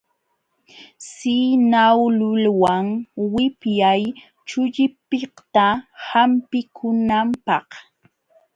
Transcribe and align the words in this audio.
Sinawluwan 1.09 2.87
wipyay 3.33 4.03
chullipiqta 4.47 5.65
hampikunanpaq. 6.07 7.67